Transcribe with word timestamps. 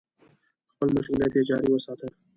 خپل 0.71 0.87
مشغولیت 0.97 1.33
يې 1.37 1.41
جاري 1.49 1.69
وساته. 1.71 2.07